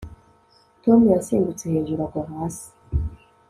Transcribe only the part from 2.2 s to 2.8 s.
hasi